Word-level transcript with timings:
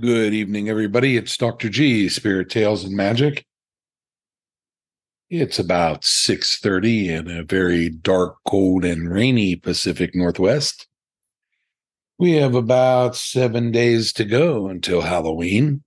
Good 0.00 0.32
evening, 0.32 0.70
everybody. 0.70 1.18
It's 1.18 1.36
Dr. 1.36 1.68
G, 1.68 2.08
Spirit 2.08 2.48
Tales 2.48 2.84
and 2.84 2.96
Magic. 2.96 3.44
It's 5.28 5.58
about 5.58 6.04
6:30 6.04 7.10
in 7.10 7.30
a 7.30 7.42
very 7.42 7.90
dark, 7.90 8.38
cold, 8.46 8.82
and 8.86 9.10
rainy 9.10 9.56
Pacific 9.56 10.14
Northwest. 10.14 10.86
We 12.18 12.32
have 12.36 12.54
about 12.54 13.14
seven 13.14 13.72
days 13.72 14.14
to 14.14 14.24
go 14.24 14.68
until 14.68 15.02
Halloween, 15.02 15.82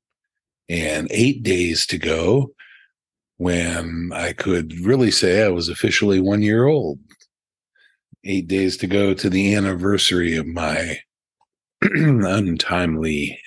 and 0.69 1.07
eight 1.09 1.41
days 1.41 1.87
to 1.87 1.97
go 1.97 2.53
when 3.37 4.11
I 4.13 4.33
could 4.33 4.77
really 4.81 5.09
say 5.09 5.43
I 5.43 5.49
was 5.49 5.69
officially 5.69 6.19
one 6.19 6.43
year 6.43 6.67
old. 6.67 6.99
Eight 8.23 8.47
days 8.47 8.77
to 8.77 8.85
go 8.85 9.15
to 9.15 9.27
the 9.27 9.55
anniversary 9.55 10.35
of 10.35 10.45
my 10.45 10.99
untimely 11.81 13.41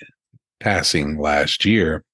passing 0.60 1.18
last 1.18 1.64
year. 1.64 2.04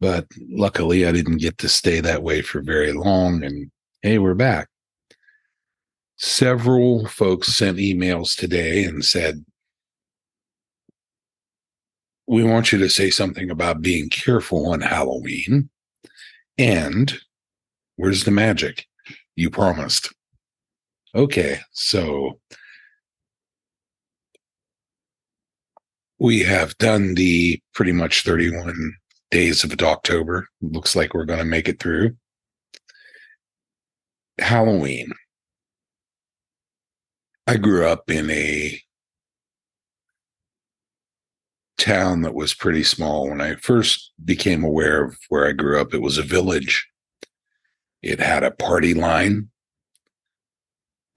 But 0.00 0.26
luckily, 0.48 1.06
I 1.06 1.12
didn't 1.12 1.38
get 1.38 1.58
to 1.58 1.68
stay 1.68 2.00
that 2.00 2.22
way 2.22 2.42
for 2.42 2.62
very 2.62 2.92
long. 2.92 3.42
And 3.42 3.70
hey, 4.02 4.18
we're 4.18 4.34
back. 4.34 4.68
Several 6.16 7.06
folks 7.06 7.48
sent 7.48 7.78
emails 7.78 8.36
today 8.36 8.84
and 8.84 9.04
said, 9.04 9.44
We 12.26 12.44
want 12.44 12.72
you 12.72 12.78
to 12.78 12.90
say 12.90 13.10
something 13.10 13.50
about 13.50 13.82
being 13.82 14.08
careful 14.08 14.70
on 14.70 14.80
Halloween. 14.80 15.70
And 16.58 17.18
where's 17.96 18.24
the 18.24 18.30
magic? 18.30 18.86
You 19.36 19.50
promised. 19.50 20.12
Okay, 21.14 21.60
so 21.72 22.40
we 26.18 26.40
have 26.40 26.76
done 26.78 27.14
the 27.14 27.60
pretty 27.74 27.92
much 27.92 28.24
31 28.24 28.94
days 29.30 29.62
of 29.62 29.72
October. 29.80 30.48
Looks 30.60 30.96
like 30.96 31.14
we're 31.14 31.24
going 31.24 31.38
to 31.38 31.44
make 31.44 31.68
it 31.68 31.78
through. 31.78 32.16
Halloween. 34.38 35.12
I 37.46 37.56
grew 37.56 37.86
up 37.86 38.10
in 38.10 38.30
a 38.30 38.80
town 41.78 42.22
that 42.22 42.34
was 42.34 42.52
pretty 42.52 42.82
small. 42.82 43.28
When 43.28 43.40
I 43.40 43.54
first 43.54 44.12
became 44.24 44.64
aware 44.64 45.04
of 45.04 45.16
where 45.28 45.46
I 45.46 45.52
grew 45.52 45.80
up, 45.80 45.94
it 45.94 46.02
was 46.02 46.18
a 46.18 46.22
village. 46.22 46.86
It 48.02 48.20
had 48.20 48.42
a 48.42 48.50
party 48.50 48.92
line. 48.92 49.48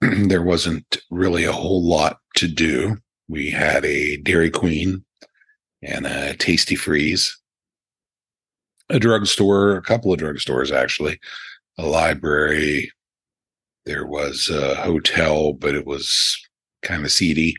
there 0.00 0.42
wasn't 0.42 0.98
really 1.10 1.44
a 1.44 1.52
whole 1.52 1.86
lot 1.86 2.18
to 2.36 2.48
do 2.48 2.96
we 3.32 3.50
had 3.50 3.82
a 3.86 4.18
Dairy 4.18 4.50
Queen 4.50 5.02
and 5.80 6.06
a 6.06 6.34
Tastee-Freez, 6.34 7.30
a 8.90 8.98
drugstore, 8.98 9.74
a 9.74 9.80
couple 9.80 10.12
of 10.12 10.20
drugstores 10.20 10.70
actually, 10.70 11.18
a 11.78 11.86
library. 11.86 12.92
There 13.86 14.06
was 14.06 14.50
a 14.50 14.74
hotel, 14.74 15.54
but 15.54 15.74
it 15.74 15.86
was 15.86 16.38
kind 16.82 17.06
of 17.06 17.10
seedy. 17.10 17.56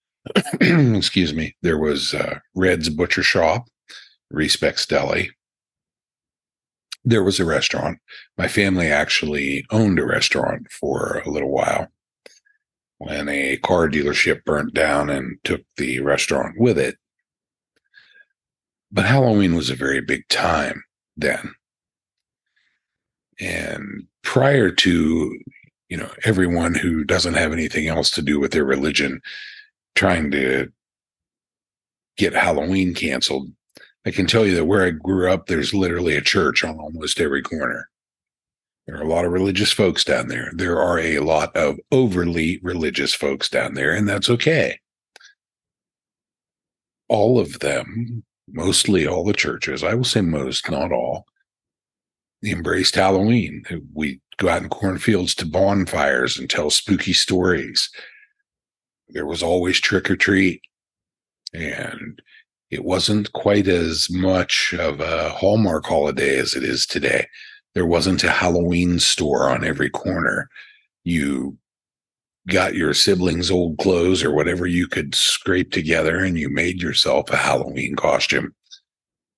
Excuse 0.60 1.34
me. 1.34 1.56
There 1.60 1.78
was 1.78 2.14
Red's 2.54 2.88
Butcher 2.88 3.24
Shop, 3.24 3.66
Respects 4.30 4.86
Deli. 4.86 5.32
There 7.04 7.24
was 7.24 7.40
a 7.40 7.44
restaurant. 7.44 7.98
My 8.38 8.46
family 8.46 8.86
actually 8.86 9.66
owned 9.72 9.98
a 9.98 10.06
restaurant 10.06 10.70
for 10.70 11.20
a 11.26 11.30
little 11.30 11.50
while 11.50 11.88
when 12.98 13.28
a 13.28 13.56
car 13.58 13.88
dealership 13.88 14.44
burnt 14.44 14.74
down 14.74 15.10
and 15.10 15.38
took 15.44 15.62
the 15.76 16.00
restaurant 16.00 16.54
with 16.58 16.78
it. 16.78 16.96
But 18.90 19.04
Halloween 19.04 19.54
was 19.54 19.68
a 19.68 19.74
very 19.74 20.00
big 20.00 20.26
time 20.28 20.82
then. 21.16 21.54
And 23.38 24.06
prior 24.22 24.70
to, 24.70 25.38
you 25.88 25.96
know, 25.96 26.10
everyone 26.24 26.74
who 26.74 27.04
doesn't 27.04 27.34
have 27.34 27.52
anything 27.52 27.88
else 27.88 28.10
to 28.12 28.22
do 28.22 28.40
with 28.40 28.52
their 28.52 28.64
religion 28.64 29.20
trying 29.94 30.30
to 30.30 30.72
get 32.16 32.32
Halloween 32.32 32.94
canceled, 32.94 33.50
I 34.06 34.10
can 34.10 34.26
tell 34.26 34.46
you 34.46 34.54
that 34.54 34.64
where 34.64 34.84
I 34.84 34.90
grew 34.90 35.30
up, 35.30 35.46
there's 35.46 35.74
literally 35.74 36.16
a 36.16 36.22
church 36.22 36.64
on 36.64 36.78
almost 36.78 37.20
every 37.20 37.42
corner. 37.42 37.88
There 38.86 38.96
are 38.96 39.02
a 39.02 39.08
lot 39.08 39.24
of 39.24 39.32
religious 39.32 39.72
folks 39.72 40.04
down 40.04 40.28
there. 40.28 40.52
There 40.54 40.80
are 40.80 40.98
a 40.98 41.18
lot 41.18 41.54
of 41.56 41.78
overly 41.90 42.60
religious 42.62 43.14
folks 43.14 43.48
down 43.48 43.74
there, 43.74 43.92
and 43.92 44.08
that's 44.08 44.30
okay. 44.30 44.78
All 47.08 47.40
of 47.40 47.58
them, 47.58 48.24
mostly 48.48 49.06
all 49.06 49.24
the 49.24 49.32
churches, 49.32 49.82
I 49.82 49.94
will 49.94 50.04
say 50.04 50.20
most, 50.20 50.70
not 50.70 50.92
all, 50.92 51.26
embraced 52.44 52.94
Halloween. 52.94 53.64
We 53.92 54.20
go 54.36 54.48
out 54.48 54.62
in 54.62 54.68
cornfields 54.68 55.34
to 55.36 55.46
bonfires 55.46 56.38
and 56.38 56.48
tell 56.48 56.70
spooky 56.70 57.12
stories. 57.12 57.90
There 59.08 59.26
was 59.26 59.42
always 59.42 59.80
trick 59.80 60.08
or 60.10 60.16
treat. 60.16 60.60
And 61.52 62.22
it 62.70 62.84
wasn't 62.84 63.32
quite 63.32 63.66
as 63.66 64.08
much 64.10 64.74
of 64.74 65.00
a 65.00 65.30
Hallmark 65.30 65.86
holiday 65.86 66.38
as 66.38 66.54
it 66.54 66.62
is 66.62 66.86
today 66.86 67.26
there 67.76 67.84
wasn't 67.84 68.24
a 68.24 68.30
Halloween 68.30 68.98
store 68.98 69.50
on 69.50 69.62
every 69.62 69.90
corner. 69.90 70.48
You 71.04 71.58
got 72.48 72.74
your 72.74 72.94
siblings' 72.94 73.50
old 73.50 73.76
clothes 73.76 74.24
or 74.24 74.32
whatever 74.32 74.66
you 74.66 74.88
could 74.88 75.14
scrape 75.14 75.72
together 75.72 76.20
and 76.20 76.38
you 76.38 76.48
made 76.48 76.80
yourself 76.80 77.28
a 77.28 77.36
Halloween 77.36 77.94
costume. 77.94 78.54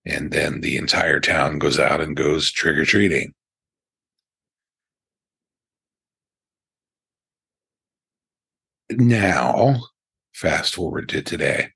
And 0.06 0.30
then 0.30 0.60
the 0.60 0.76
entire 0.76 1.18
town 1.18 1.58
goes 1.58 1.80
out 1.80 2.00
and 2.00 2.16
goes 2.16 2.52
trick 2.52 2.76
or 2.76 2.84
treating. 2.84 3.34
Now, 8.88 9.80
fast 10.32 10.76
forward 10.76 11.08
to 11.08 11.22
today, 11.22 11.70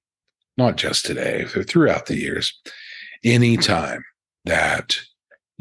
not 0.56 0.77
just 0.77 1.06
today, 1.06 1.44
throughout 1.44 2.06
the 2.06 2.21
years, 2.21 2.56
anytime 3.25 4.05
that 4.44 5.00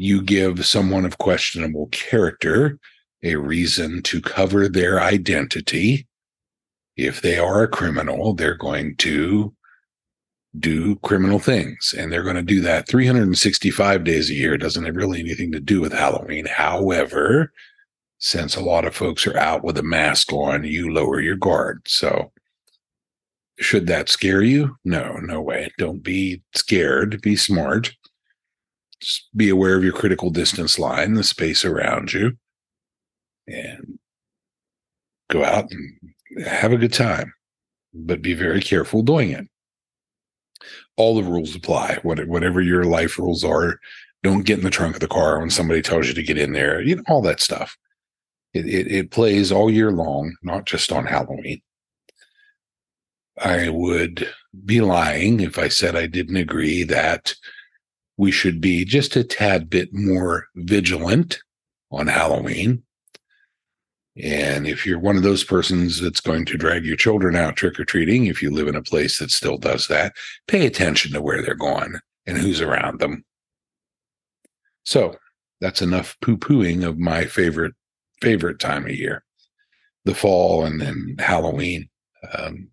you 0.02 0.20
give 0.20 0.66
someone 0.66 1.04
of 1.04 1.18
questionable 1.18 1.86
character 1.92 2.76
a 3.22 3.36
reason 3.36 4.02
to 4.02 4.20
cover 4.20 4.68
their 4.68 5.00
identity. 5.00 6.08
If 6.96 7.22
they 7.22 7.38
are 7.38 7.62
a 7.62 7.68
criminal, 7.68 8.34
they're 8.34 8.56
going 8.56 8.96
to 8.96 9.54
do 10.58 10.96
criminal 10.96 11.38
things 11.38 11.94
and 11.96 12.12
they're 12.12 12.24
going 12.24 12.36
to 12.36 12.42
do 12.42 12.60
that 12.60 12.88
365 12.88 14.02
days 14.02 14.28
a 14.28 14.34
year. 14.34 14.54
It 14.54 14.58
doesn't 14.58 14.84
have 14.84 14.96
really 14.96 15.20
anything 15.20 15.52
to 15.52 15.60
do 15.60 15.80
with 15.80 15.92
Halloween. 15.92 16.46
However, 16.46 17.52
since 18.18 18.56
a 18.56 18.60
lot 18.60 18.84
of 18.84 18.96
folks 18.96 19.24
are 19.26 19.38
out 19.38 19.62
with 19.62 19.78
a 19.78 19.84
mask 19.84 20.32
on, 20.32 20.64
you 20.64 20.92
lower 20.92 21.20
your 21.20 21.36
guard. 21.36 21.82
So, 21.86 22.32
should 23.58 23.86
that 23.86 24.08
scare 24.08 24.42
you? 24.42 24.76
No, 24.84 25.14
no 25.18 25.40
way. 25.40 25.70
Don't 25.78 26.02
be 26.02 26.42
scared. 26.54 27.22
Be 27.22 27.36
smart. 27.36 27.94
Just 29.02 29.28
be 29.36 29.48
aware 29.48 29.76
of 29.76 29.82
your 29.82 29.92
critical 29.92 30.30
distance 30.30 30.78
line, 30.78 31.14
the 31.14 31.24
space 31.24 31.64
around 31.64 32.12
you, 32.12 32.36
and 33.48 33.98
go 35.28 35.44
out 35.44 35.68
and 35.72 36.46
have 36.46 36.72
a 36.72 36.76
good 36.76 36.92
time, 36.92 37.32
but 37.92 38.22
be 38.22 38.32
very 38.32 38.60
careful 38.60 39.02
doing 39.02 39.30
it. 39.30 39.48
All 40.96 41.16
the 41.16 41.24
rules 41.24 41.56
apply. 41.56 41.98
Whatever 42.04 42.60
your 42.60 42.84
life 42.84 43.18
rules 43.18 43.42
are, 43.42 43.80
don't 44.22 44.46
get 44.46 44.58
in 44.58 44.64
the 44.64 44.70
trunk 44.70 44.94
of 44.94 45.00
the 45.00 45.08
car 45.08 45.40
when 45.40 45.50
somebody 45.50 45.82
tells 45.82 46.06
you 46.06 46.14
to 46.14 46.22
get 46.22 46.38
in 46.38 46.52
there. 46.52 46.80
You 46.80 46.96
know 46.96 47.02
all 47.08 47.22
that 47.22 47.40
stuff. 47.40 47.76
It, 48.54 48.66
it, 48.66 48.92
it 48.92 49.10
plays 49.10 49.50
all 49.50 49.68
year 49.68 49.90
long, 49.90 50.36
not 50.44 50.64
just 50.64 50.92
on 50.92 51.06
Halloween. 51.06 51.60
I 53.40 53.68
would 53.70 54.28
be 54.64 54.80
lying 54.80 55.40
if 55.40 55.58
I 55.58 55.66
said 55.66 55.96
I 55.96 56.06
didn't 56.06 56.36
agree 56.36 56.84
that 56.84 57.34
we 58.22 58.30
should 58.30 58.60
be 58.60 58.84
just 58.84 59.16
a 59.16 59.24
tad 59.24 59.68
bit 59.68 59.92
more 59.92 60.46
vigilant 60.54 61.40
on 61.90 62.06
Halloween. 62.06 62.80
And 64.16 64.64
if 64.64 64.86
you're 64.86 65.00
one 65.00 65.16
of 65.16 65.24
those 65.24 65.42
persons 65.42 66.00
that's 66.00 66.20
going 66.20 66.44
to 66.44 66.56
drag 66.56 66.84
your 66.84 66.94
children 66.94 67.34
out 67.34 67.56
trick 67.56 67.80
or 67.80 67.84
treating, 67.84 68.26
if 68.26 68.40
you 68.40 68.52
live 68.52 68.68
in 68.68 68.76
a 68.76 68.82
place 68.82 69.18
that 69.18 69.32
still 69.32 69.58
does 69.58 69.88
that, 69.88 70.12
pay 70.46 70.64
attention 70.66 71.12
to 71.12 71.20
where 71.20 71.42
they're 71.42 71.56
going 71.56 71.96
and 72.24 72.38
who's 72.38 72.60
around 72.60 73.00
them. 73.00 73.24
So 74.84 75.16
that's 75.60 75.82
enough 75.82 76.16
poo 76.22 76.36
pooing 76.36 76.86
of 76.86 76.98
my 76.98 77.24
favorite 77.24 77.74
favorite 78.20 78.60
time 78.60 78.84
of 78.84 78.94
year, 78.94 79.24
the 80.04 80.14
fall 80.14 80.64
and 80.64 80.80
then 80.80 81.16
Halloween. 81.18 81.88
Um, 82.32 82.68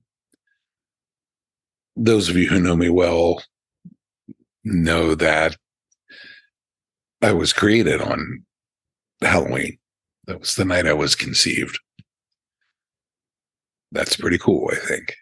those 1.95 2.30
of 2.30 2.38
you 2.38 2.48
who 2.48 2.60
know 2.60 2.75
me 2.75 2.92
well 2.92 3.42
know 4.64 5.16
that 5.16 5.58
I 7.22 7.34
was 7.34 7.54
created 7.54 8.02
on 8.02 8.46
Halloween. 9.22 9.78
That 10.26 10.40
was 10.40 10.56
the 10.56 10.66
night 10.66 10.88
I 10.88 10.94
was 10.94 11.16
conceived. 11.16 11.80
That's 13.92 14.16
pretty 14.16 14.38
cool, 14.38 14.70
I 14.72 14.76
think. 14.76 15.16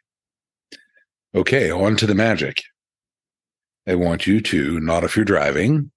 Okay, 1.34 1.72
on 1.72 1.96
to 1.98 2.06
the 2.06 2.16
magic. 2.16 2.62
I 3.88 3.96
want 3.96 4.28
you 4.28 4.42
to, 4.42 4.80
not 4.80 5.04
if 5.04 5.16
you're 5.16 5.26
driving, 5.26 5.92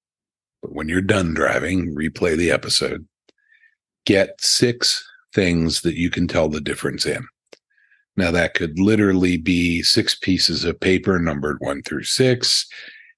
but 0.63 0.73
when 0.73 0.89
you're 0.89 1.01
done 1.01 1.35
driving, 1.35 1.95
replay 1.95 2.37
the 2.37 2.51
episode. 2.51 3.07
Get 4.07 4.41
six 4.41 5.05
things 5.35 5.81
that 5.83 5.97
you 5.97 6.11
can 6.11 6.29
tell 6.29 6.49
the 6.49 6.61
difference 6.61 7.05
in. 7.05 7.27
Now, 8.17 8.31
that 8.31 8.55
could 8.55 8.79
literally 8.79 9.37
be 9.37 9.83
six 9.83 10.15
pieces 10.15 10.65
of 10.65 10.79
paper 10.79 11.19
numbered 11.19 11.57
one 11.61 11.83
through 11.83 12.05
six. 12.05 12.67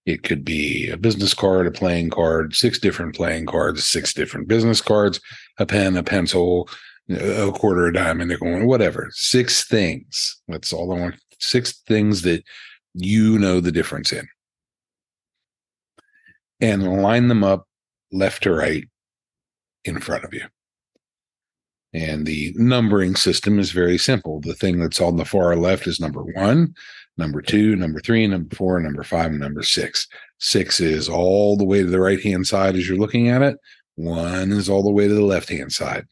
It 0.05 0.25
could 0.25 0.45
be 0.45 0.89
a 0.91 0.97
business 0.97 1.33
card, 1.33 1.67
a 1.67 1.71
playing 1.71 2.11
card, 2.11 2.55
six 2.57 2.79
different 2.79 3.15
playing 3.15 3.47
cards, 3.47 3.85
six 3.85 4.13
different 4.13 4.49
business 4.49 4.81
cards, 4.81 5.21
a 5.59 5.67
pen, 5.67 5.97
a 5.97 6.03
pencil, 6.03 6.69
a 7.09 7.53
quarter, 7.53 7.87
a 7.87 7.93
dime, 7.93 8.21
a 8.21 8.25
nickel, 8.25 8.67
whatever. 8.67 9.11
Six 9.13 9.67
things. 9.67 10.41
That's 10.49 10.73
all 10.73 10.93
I 10.93 11.01
want. 11.01 11.15
Six 11.39 11.81
things 11.87 12.23
that 12.23 12.43
you 12.95 13.39
know 13.39 13.61
the 13.61 13.73
difference 13.73 14.13
in. 14.13 14.27
And 16.61 17.03
line 17.03 17.29
them 17.29 17.45
up 17.45 17.67
left 18.13 18.45
to 18.45 18.53
right 18.53 18.85
in 19.85 20.01
front 20.01 20.25
of 20.25 20.35
you. 20.35 20.47
And 21.95 22.27
the 22.27 22.55
numbering 22.57 23.17
system 23.17 23.59
is 23.59 23.71
very 23.71 23.99
simple. 23.99 24.41
The 24.41 24.55
thing 24.55 24.79
that's 24.79 25.01
on 25.01 25.17
the 25.17 25.27
far 25.27 25.55
left 25.57 25.87
is 25.87 26.01
number 26.01 26.23
one, 26.23 26.75
number 27.19 27.43
two, 27.43 27.77
number 27.77 28.01
three, 28.01 28.27
number 28.27 28.55
four, 28.55 28.81
number 28.81 29.03
five, 29.03 29.31
and 29.31 29.41
number 29.41 29.63
six. 29.63 30.09
Six 30.39 30.81
is 30.81 31.09
all 31.09 31.57
the 31.57 31.65
way 31.65 31.83
to 31.83 31.89
the 31.89 32.01
right 32.01 32.21
hand 32.21 32.47
side 32.47 32.77
as 32.77 32.89
you're 32.89 32.99
looking 32.99 33.29
at 33.29 33.43
it. 33.43 33.59
One 33.97 34.53
is 34.53 34.69
all 34.71 34.83
the 34.83 34.91
way 34.91 35.07
to 35.07 35.15
the 35.15 35.25
left 35.25 35.51
hand 35.51 35.73
side. 35.73 36.07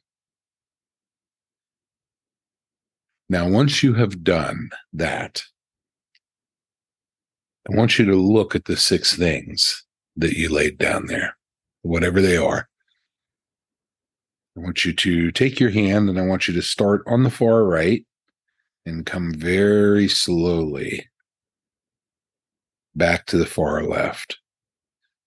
Now, 3.30 3.48
once 3.48 3.82
you 3.82 3.94
have 3.94 4.24
done 4.24 4.70
that, 4.92 5.42
I 7.70 7.76
want 7.76 7.98
you 7.98 8.04
to 8.06 8.16
look 8.16 8.54
at 8.54 8.64
the 8.64 8.76
six 8.76 9.16
things 9.16 9.84
that 10.16 10.32
you 10.32 10.48
laid 10.48 10.78
down 10.78 11.06
there, 11.06 11.36
whatever 11.82 12.20
they 12.20 12.36
are. 12.36 12.69
I 14.60 14.62
want 14.62 14.84
you 14.84 14.92
to 14.92 15.32
take 15.32 15.58
your 15.58 15.70
hand 15.70 16.10
and 16.10 16.18
I 16.18 16.26
want 16.26 16.46
you 16.46 16.52
to 16.52 16.60
start 16.60 17.02
on 17.06 17.22
the 17.22 17.30
far 17.30 17.64
right 17.64 18.04
and 18.84 19.06
come 19.06 19.32
very 19.32 20.06
slowly 20.06 21.08
back 22.94 23.24
to 23.26 23.38
the 23.38 23.46
far 23.46 23.82
left. 23.84 24.38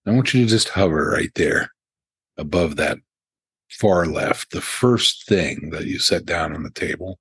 I 0.06 0.12
want 0.12 0.34
you 0.34 0.44
to 0.44 0.48
just 0.48 0.68
hover 0.68 1.10
right 1.10 1.32
there 1.34 1.72
above 2.36 2.76
that 2.76 2.98
far 3.70 4.06
left, 4.06 4.52
the 4.52 4.60
first 4.60 5.26
thing 5.26 5.70
that 5.70 5.86
you 5.86 5.98
set 5.98 6.24
down 6.24 6.54
on 6.54 6.62
the 6.62 6.70
table. 6.70 7.18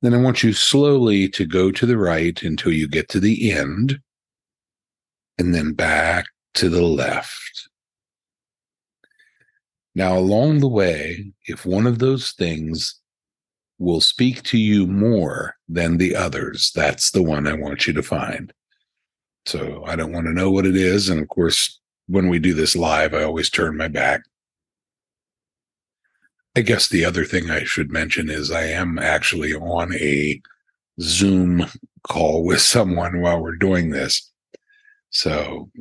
Then 0.00 0.14
I 0.14 0.18
want 0.18 0.42
you 0.42 0.54
slowly 0.54 1.28
to 1.30 1.44
go 1.44 1.70
to 1.70 1.84
the 1.84 1.98
right 1.98 2.42
until 2.42 2.72
you 2.72 2.88
get 2.88 3.10
to 3.10 3.20
the 3.20 3.52
end 3.52 4.00
and 5.36 5.54
then 5.54 5.74
back 5.74 6.24
to 6.54 6.70
the 6.70 6.82
left. 6.82 7.68
Now, 9.98 10.16
along 10.16 10.60
the 10.60 10.68
way, 10.68 11.32
if 11.46 11.66
one 11.66 11.84
of 11.84 11.98
those 11.98 12.30
things 12.30 13.00
will 13.80 14.00
speak 14.00 14.44
to 14.44 14.56
you 14.56 14.86
more 14.86 15.56
than 15.68 15.96
the 15.96 16.14
others, 16.14 16.70
that's 16.72 17.10
the 17.10 17.22
one 17.24 17.48
I 17.48 17.54
want 17.54 17.84
you 17.84 17.92
to 17.94 18.02
find. 18.04 18.52
So 19.44 19.82
I 19.88 19.96
don't 19.96 20.12
want 20.12 20.26
to 20.26 20.32
know 20.32 20.52
what 20.52 20.66
it 20.66 20.76
is. 20.76 21.08
And 21.08 21.20
of 21.20 21.28
course, 21.28 21.80
when 22.06 22.28
we 22.28 22.38
do 22.38 22.54
this 22.54 22.76
live, 22.76 23.12
I 23.12 23.24
always 23.24 23.50
turn 23.50 23.76
my 23.76 23.88
back. 23.88 24.22
I 26.54 26.60
guess 26.60 26.86
the 26.86 27.04
other 27.04 27.24
thing 27.24 27.50
I 27.50 27.64
should 27.64 27.90
mention 27.90 28.30
is 28.30 28.52
I 28.52 28.66
am 28.66 29.00
actually 29.00 29.52
on 29.52 29.92
a 29.94 30.40
Zoom 31.00 31.66
call 32.04 32.44
with 32.46 32.60
someone 32.60 33.20
while 33.20 33.42
we're 33.42 33.56
doing 33.56 33.90
this. 33.90 34.30
So 35.10 35.72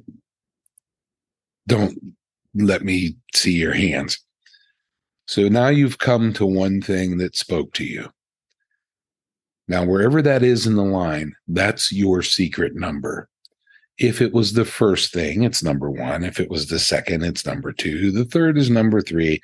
don't 1.68 2.17
let 2.58 2.84
me 2.84 3.18
see 3.34 3.54
your 3.54 3.74
hands. 3.74 4.20
So 5.28 5.48
now 5.48 5.68
you've 5.68 5.98
come 5.98 6.34
to 6.34 6.46
one 6.46 6.82
thing 6.82 7.18
that 7.18 7.36
spoke 7.36 7.74
to 7.74 7.84
you. 7.84 8.10
Now, 9.68 9.84
wherever 9.86 10.22
that 10.22 10.44
is 10.44 10.66
in 10.66 10.76
the 10.76 10.84
line, 10.84 11.34
that's 11.48 11.92
your 11.92 12.22
secret 12.22 12.76
number. 12.76 13.28
If 13.98 14.22
it 14.22 14.34
was 14.34 14.54
the 14.54 14.64
first 14.64 15.12
thing, 15.12 15.44
it's 15.44 15.64
number 15.64 15.90
one. 15.90 16.24
If 16.24 16.40
it 16.40 16.50
was 16.50 16.68
the 16.68 16.80
second, 16.80 17.24
it's 17.24 17.46
number 17.46 17.74
two. 17.74 18.12
The 18.12 18.26
third 18.26 18.58
is 18.58 18.70
number 18.70 19.02
three. 19.02 19.42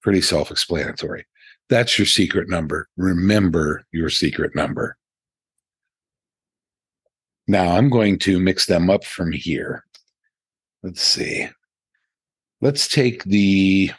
Pretty 0.00 0.22
self 0.22 0.50
explanatory. 0.50 1.26
That's 1.68 1.98
your 1.98 2.06
secret 2.06 2.48
number. 2.48 2.88
Remember 2.96 3.84
your 3.92 4.10
secret 4.10 4.54
number. 4.54 4.96
Now 7.46 7.76
I'm 7.76 7.90
going 7.90 8.18
to 8.20 8.38
mix 8.38 8.66
them 8.66 8.88
up 8.88 9.04
from 9.04 9.32
here. 9.32 9.84
Let's 10.82 11.02
see. 11.02 11.48
Let's 12.64 12.88
take 12.88 13.24
the 13.24 13.90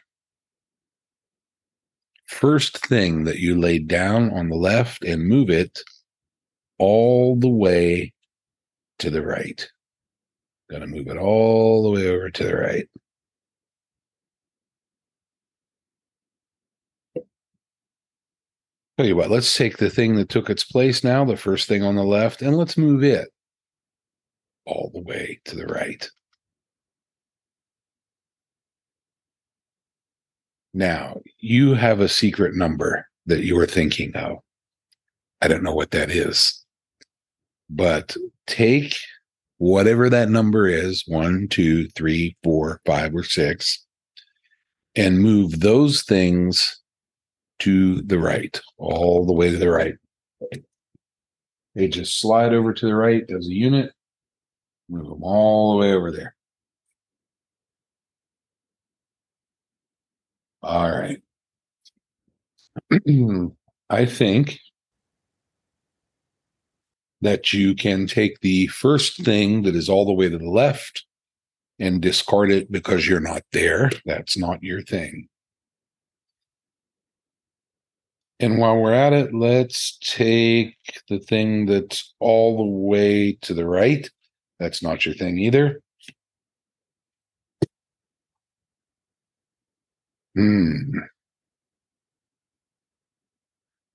first 2.26 2.80
thing 2.88 3.26
that 3.26 3.38
you 3.38 3.60
laid 3.60 3.88
down 3.88 4.32
on 4.32 4.50
the 4.50 4.56
left 4.56 5.04
and 5.04 5.28
move 5.28 5.52
it 5.52 5.82
all 6.80 7.36
the 7.36 7.48
way 7.48 8.12
to 8.98 9.12
the 9.12 9.22
right. 9.22 9.70
Going 10.72 10.82
to 10.82 10.88
move 10.88 11.10
it 11.10 11.18
all 11.18 11.84
the 11.84 11.92
way 11.92 12.08
over 12.08 12.32
to 12.32 12.44
the 12.44 12.56
right. 12.56 12.90
Tell 18.98 19.06
you 19.06 19.16
what, 19.16 19.30
let's 19.30 19.56
take 19.56 19.78
the 19.78 19.92
thing 19.92 20.16
that 20.16 20.30
took 20.30 20.50
its 20.50 20.64
place 20.64 21.04
now, 21.04 21.24
the 21.24 21.38
first 21.38 21.68
thing 21.68 21.84
on 21.84 21.94
the 21.94 22.04
left, 22.04 22.42
and 22.42 22.58
let's 22.58 22.80
move 22.80 23.04
it 23.04 23.30
all 24.66 24.90
the 24.92 25.02
way 25.02 25.40
to 25.46 25.56
the 25.56 25.68
right. 25.68 26.10
Now, 30.76 31.22
you 31.40 31.74
have 31.74 32.02
a 32.02 32.10
secret 32.10 32.54
number 32.54 33.08
that 33.28 33.46
you 33.46 33.58
are 33.60 33.66
thinking 33.66 34.14
of. 34.14 34.40
I 35.42 35.48
don't 35.48 35.64
know 35.64 35.74
what 35.74 35.92
that 35.92 36.12
is, 36.12 36.66
but 37.70 38.18
take 38.46 38.98
whatever 39.58 40.10
that 40.10 40.30
number 40.30 40.68
is 40.68 41.06
one, 41.08 41.48
two, 41.48 41.88
three, 41.92 42.36
four, 42.44 42.82
five, 42.86 43.16
or 43.16 43.24
six 43.24 43.86
and 44.98 45.22
move 45.22 45.62
those 45.62 46.04
things 46.04 46.82
to 47.60 48.02
the 48.02 48.20
right, 48.20 48.60
all 48.78 49.26
the 49.26 49.32
way 49.32 49.52
to 49.52 49.58
the 49.58 49.70
right. 49.70 49.96
They 51.74 51.88
just 51.88 52.20
slide 52.20 52.54
over 52.54 52.74
to 52.74 52.86
the 52.86 52.96
right 52.96 53.24
as 53.30 53.48
a 53.48 53.54
unit, 53.54 53.94
move 54.90 55.08
them 55.08 55.24
all 55.24 55.72
the 55.72 55.78
way 55.78 55.94
over 55.94 56.12
there. 56.12 56.35
All 60.66 60.90
right. 60.90 61.22
I 63.92 64.06
think 64.08 64.60
that 67.22 67.54
you 67.54 67.76
can 67.76 68.08
take 68.08 68.40
the 68.40 68.66
first 68.68 69.24
thing 69.24 69.62
that 69.62 69.76
is 69.76 69.90
all 69.90 70.06
the 70.06 70.14
way 70.14 70.28
to 70.28 70.40
the 70.40 70.50
left 70.50 71.06
and 71.78 72.02
discard 72.02 72.52
it 72.52 72.72
because 72.72 73.08
you're 73.08 73.20
not 73.20 73.44
there. 73.52 73.92
That's 74.06 74.38
not 74.38 74.64
your 74.64 74.82
thing. 74.82 75.30
And 78.40 78.58
while 78.58 78.78
we're 78.78 78.94
at 78.94 79.14
it, 79.14 79.36
let's 79.36 80.00
take 80.00 80.76
the 81.10 81.20
thing 81.20 81.68
that's 81.68 82.12
all 82.20 82.58
the 82.58 82.88
way 82.88 83.34
to 83.44 83.54
the 83.54 83.68
right. 83.68 84.10
That's 84.60 84.82
not 84.82 85.06
your 85.06 85.14
thing 85.14 85.38
either. 85.38 85.82
Hmm. 90.36 91.00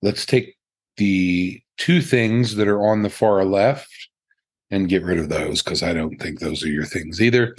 Let's 0.02 0.24
take 0.24 0.56
the 0.96 1.60
two 1.76 2.00
things 2.00 2.56
that 2.56 2.68
are 2.68 2.86
on 2.86 3.02
the 3.02 3.10
far 3.10 3.44
left 3.44 3.90
and 4.70 4.88
get 4.88 5.02
rid 5.02 5.18
of 5.18 5.28
those 5.28 5.62
because 5.62 5.82
I 5.82 5.92
don't 5.92 6.16
think 6.16 6.38
those 6.38 6.64
are 6.64 6.68
your 6.68 6.86
things 6.86 7.20
either. 7.20 7.54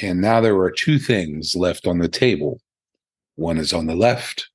And 0.00 0.20
now 0.20 0.40
there 0.40 0.56
are 0.56 0.70
two 0.70 0.98
things 0.98 1.54
left 1.56 1.86
on 1.86 1.98
the 1.98 2.08
table. 2.08 2.60
One 3.34 3.58
is 3.58 3.72
on 3.72 3.86
the 3.86 3.94
left 3.94 4.48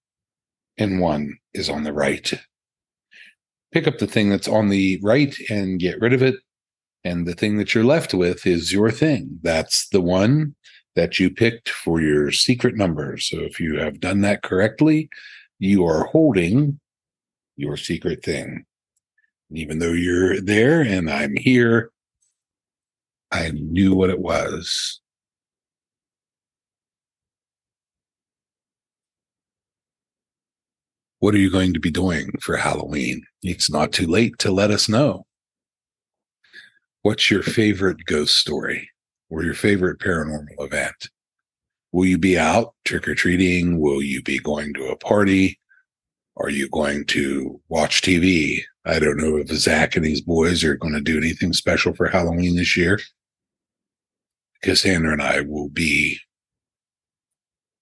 and 0.77 0.99
one 0.99 1.37
is 1.53 1.69
on 1.69 1.83
the 1.83 1.93
right. 1.93 2.33
Pick 3.71 3.87
up 3.87 3.97
the 3.97 4.07
thing 4.07 4.29
that's 4.29 4.47
on 4.47 4.69
the 4.69 4.99
right 5.03 5.35
and 5.49 5.79
get 5.79 5.99
rid 5.99 6.13
of 6.13 6.23
it. 6.23 6.35
And 7.03 7.27
the 7.27 7.33
thing 7.33 7.57
that 7.57 7.75
you're 7.75 7.83
left 7.83 8.13
with 8.13 8.47
is 8.47 8.71
your 8.71 8.89
thing. 8.89 9.39
That's 9.43 9.89
the 9.89 10.01
one 10.01 10.55
that 10.95 11.19
you 11.19 11.29
picked 11.29 11.69
for 11.69 12.01
your 12.01 12.31
secret 12.31 12.75
number. 12.75 13.17
So 13.17 13.39
if 13.39 13.59
you 13.59 13.77
have 13.79 13.99
done 13.99 14.21
that 14.21 14.43
correctly, 14.43 15.09
you 15.59 15.85
are 15.85 16.05
holding 16.05 16.79
your 17.55 17.77
secret 17.77 18.23
thing. 18.23 18.65
even 19.51 19.77
though 19.77 19.93
you're 19.93 20.41
there 20.41 20.81
and 20.81 21.09
I'm 21.09 21.35
here, 21.35 21.91
I 23.31 23.51
knew 23.51 23.93
what 23.93 24.09
it 24.09 24.19
was. 24.19 24.99
What 31.19 31.35
are 31.35 31.39
you 31.39 31.51
going 31.51 31.73
to 31.73 31.79
be 31.79 31.91
doing 31.91 32.31
for 32.41 32.57
Halloween? 32.57 33.23
It's 33.43 33.69
not 33.69 33.91
too 33.93 34.07
late 34.07 34.39
to 34.39 34.51
let 34.51 34.71
us 34.71 34.89
know. 34.89 35.25
What's 37.03 37.29
your 37.29 37.43
favorite 37.43 38.05
ghost 38.05 38.37
story 38.37 38.89
or 39.33 39.43
your 39.43 39.55
favorite 39.55 39.97
paranormal 39.97 40.53
event? 40.59 41.09
Will 41.91 42.05
you 42.05 42.19
be 42.19 42.37
out 42.37 42.75
trick 42.85 43.07
or 43.07 43.15
treating? 43.15 43.79
Will 43.79 44.03
you 44.03 44.21
be 44.21 44.37
going 44.37 44.75
to 44.75 44.89
a 44.89 44.95
party? 44.95 45.59
Are 46.37 46.51
you 46.51 46.69
going 46.69 47.05
to 47.05 47.59
watch 47.67 48.03
TV? 48.03 48.61
I 48.85 48.99
don't 48.99 49.17
know 49.17 49.37
if 49.37 49.47
Zach 49.47 49.95
and 49.95 50.05
his 50.05 50.21
boys 50.21 50.63
are 50.63 50.75
going 50.75 50.93
to 50.93 51.01
do 51.01 51.17
anything 51.17 51.51
special 51.51 51.95
for 51.95 52.07
Halloween 52.07 52.55
this 52.55 52.77
year. 52.77 52.99
Cassandra 54.61 55.13
and 55.13 55.21
I 55.21 55.41
will 55.41 55.69
be 55.69 56.19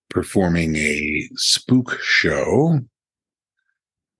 performing 0.10 0.78
a 0.78 1.30
spook 1.36 2.00
show, 2.02 2.80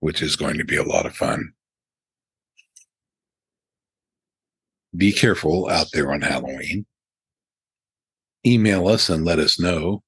which 0.00 0.20
is 0.20 0.36
going 0.36 0.58
to 0.58 0.64
be 0.64 0.76
a 0.76 0.84
lot 0.84 1.06
of 1.06 1.16
fun. 1.16 1.52
Be 4.94 5.12
careful 5.12 5.70
out 5.70 5.86
there 5.92 6.12
on 6.12 6.20
Halloween. 6.20 6.84
Email 8.44 8.88
us 8.88 9.08
and 9.08 9.24
let 9.24 9.38
us 9.38 9.60
know 9.60 10.02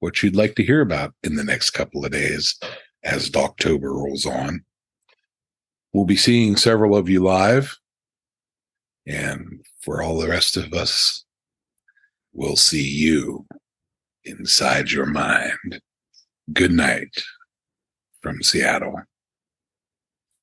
what 0.00 0.22
you'd 0.22 0.36
like 0.36 0.54
to 0.56 0.62
hear 0.62 0.80
about 0.80 1.14
in 1.22 1.34
the 1.34 1.44
next 1.44 1.70
couple 1.70 2.04
of 2.04 2.12
days 2.12 2.58
as 3.02 3.34
October 3.34 3.92
rolls 3.92 4.26
on. 4.26 4.64
We'll 5.92 6.04
be 6.04 6.16
seeing 6.16 6.56
several 6.56 6.96
of 6.96 7.08
you 7.08 7.22
live. 7.22 7.76
And 9.06 9.64
for 9.80 10.02
all 10.02 10.18
the 10.18 10.28
rest 10.28 10.56
of 10.56 10.72
us, 10.74 11.24
we'll 12.32 12.56
see 12.56 12.86
you 12.86 13.46
inside 14.24 14.90
your 14.90 15.06
mind. 15.06 15.80
Good 16.52 16.72
night 16.72 17.22
from 18.20 18.42
Seattle. 18.42 19.02